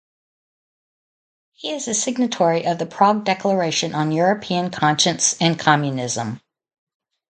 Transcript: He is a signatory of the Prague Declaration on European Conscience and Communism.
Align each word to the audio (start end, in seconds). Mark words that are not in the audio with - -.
He 1.53 1.69
is 1.73 1.87
a 1.87 1.93
signatory 1.93 2.65
of 2.65 2.79
the 2.79 2.87
Prague 2.87 3.23
Declaration 3.23 3.93
on 3.93 4.11
European 4.11 4.71
Conscience 4.71 5.37
and 5.39 5.59
Communism. 5.59 6.41